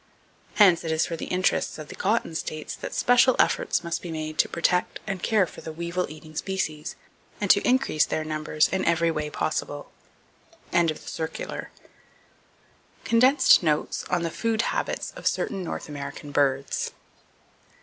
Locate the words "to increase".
7.51-8.07